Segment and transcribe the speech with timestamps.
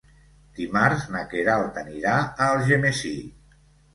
[0.59, 3.13] Dimarts na Queralt anirà a Algemesí.